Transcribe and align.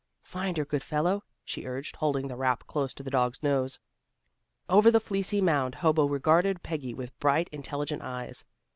"Find 0.23 0.57
her, 0.57 0.65
good 0.65 0.81
fellow," 0.81 1.23
she 1.45 1.67
urged, 1.67 1.95
holding 1.97 2.27
the 2.27 2.35
wrap 2.35 2.65
close 2.65 2.91
to 2.95 3.03
the 3.03 3.11
dog's 3.11 3.43
nose. 3.43 3.77
Over 4.67 4.89
the 4.89 4.99
fleecy 4.99 5.41
mound, 5.41 5.75
Hobo 5.75 6.07
regarded 6.07 6.63
Peggy 6.63 6.95
with 6.95 7.19
bright, 7.19 7.47
intelligent 7.51 8.01
eyes. 8.01 8.43